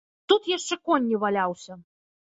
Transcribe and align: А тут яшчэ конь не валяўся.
А 0.21 0.31
тут 0.31 0.47
яшчэ 0.51 0.77
конь 0.89 1.05
не 1.11 1.21
валяўся. 1.27 1.73